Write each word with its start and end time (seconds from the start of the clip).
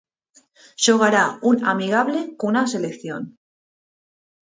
Xogará 0.83 1.25
un 1.49 1.55
amigable 1.73 2.19
cunha 2.39 2.63
selección. 2.73 3.21